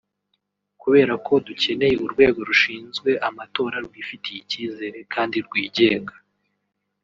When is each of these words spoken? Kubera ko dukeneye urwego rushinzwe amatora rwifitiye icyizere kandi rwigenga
Kubera 0.81 1.13
ko 1.25 1.33
dukeneye 1.47 1.95
urwego 2.05 2.39
rushinzwe 2.49 3.09
amatora 3.29 3.75
rwifitiye 3.85 4.37
icyizere 4.43 4.99
kandi 5.13 5.37
rwigenga 5.47 6.13